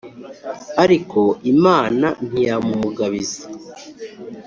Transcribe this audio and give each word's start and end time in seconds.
ariko 0.83 1.21
imana 1.53 2.07
ntiyamumugabiza 2.27 3.41